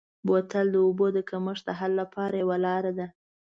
[0.25, 1.93] بوتل د اوبو د کمښت د حل
[2.41, 3.07] یوه لاره ده.